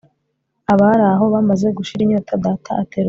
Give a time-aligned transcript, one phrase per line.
[0.71, 2.99] abari aho bamaze gushira inyota data aterura